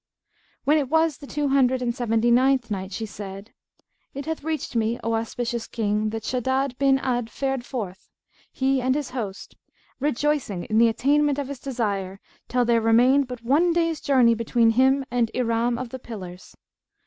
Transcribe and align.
When 0.63 0.79
it 0.79 0.89
was 0.89 1.19
the 1.19 1.27
Two 1.27 1.49
Hundred 1.49 1.79
and 1.79 1.93
Seventy 1.95 2.31
ninth 2.31 2.71
Night, 2.71 2.91
She 2.91 3.05
said, 3.05 3.53
It 4.15 4.25
hath 4.25 4.43
reached 4.43 4.75
me, 4.75 4.99
O 5.03 5.13
auspicious 5.13 5.67
King, 5.67 6.09
that 6.09 6.23
Shaddad 6.23 6.75
bin 6.79 6.97
Ad 6.97 7.29
fared 7.29 7.63
forth, 7.63 8.09
he 8.51 8.81
and 8.81 8.95
his 8.95 9.11
host, 9.11 9.55
rejoicing 9.99 10.63
in 10.63 10.79
the 10.79 10.87
attainment 10.87 11.37
of 11.37 11.49
his 11.49 11.59
desire 11.59 12.19
till 12.47 12.65
there 12.65 12.81
remained 12.81 13.27
but 13.27 13.43
one 13.43 13.73
day's 13.73 14.01
journey 14.01 14.33
between 14.33 14.71
him 14.71 15.05
and 15.11 15.29
Iram 15.35 15.77
of 15.77 15.89
the 15.89 15.99
Pillars. 15.99 16.55